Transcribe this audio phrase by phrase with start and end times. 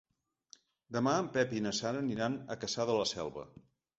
[0.97, 3.45] Demà en Pep i na Sara aniran a Cassà de la Selva.